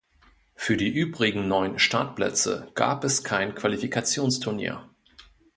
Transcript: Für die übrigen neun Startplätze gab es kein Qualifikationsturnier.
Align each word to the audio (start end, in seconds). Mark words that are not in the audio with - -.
Für 0.55 0.77
die 0.77 0.87
übrigen 0.89 1.47
neun 1.47 1.77
Startplätze 1.77 2.71
gab 2.73 3.03
es 3.03 3.23
kein 3.23 3.53
Qualifikationsturnier. 3.53 4.89